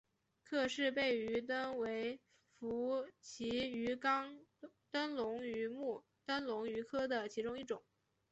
[0.43, 2.19] 克氏背灯鱼为
[2.57, 4.35] 辐鳍鱼纲
[4.89, 7.83] 灯笼鱼目灯笼鱼科的其中一种。